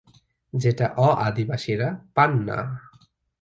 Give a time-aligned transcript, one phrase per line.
[0.53, 2.57] যেটা অ-আদিবাসীরা পান না।